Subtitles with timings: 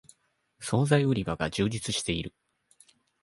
[0.59, 2.33] そうざい売り場が充実している